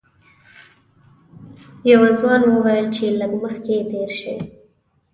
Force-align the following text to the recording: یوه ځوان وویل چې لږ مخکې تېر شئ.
یوه 1.91 2.09
ځوان 2.19 2.41
وویل 2.47 2.87
چې 2.95 3.05
لږ 3.19 3.31
مخکې 3.43 3.75
تېر 3.91 4.09
شئ. 4.19 4.37